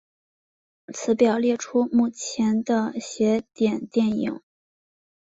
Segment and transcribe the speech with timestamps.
[0.91, 4.41] 此表列出目前的邪典电影。